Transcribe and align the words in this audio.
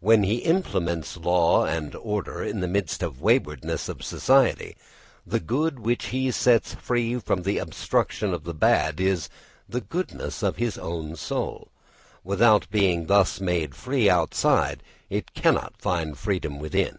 When 0.00 0.22
he 0.22 0.46
implants 0.46 1.18
law 1.18 1.66
and 1.66 1.94
order 1.94 2.42
in 2.42 2.60
the 2.60 2.66
midst 2.66 3.02
of 3.02 3.18
the 3.18 3.22
waywardness 3.22 3.90
of 3.90 4.02
society, 4.02 4.78
the 5.26 5.40
good 5.40 5.78
which 5.80 6.06
he 6.06 6.30
sets 6.30 6.72
free 6.74 7.18
from 7.20 7.42
the 7.42 7.58
obstruction 7.58 8.32
of 8.32 8.44
the 8.44 8.54
bad 8.54 8.98
is 8.98 9.28
the 9.68 9.82
goodness 9.82 10.42
of 10.42 10.56
his 10.56 10.78
own 10.78 11.16
soul: 11.16 11.68
without 12.24 12.66
being 12.70 13.08
thus 13.08 13.42
made 13.42 13.74
free 13.74 14.08
outside 14.08 14.82
it 15.10 15.34
cannot 15.34 15.76
find 15.76 16.16
freedom 16.16 16.58
within. 16.58 16.98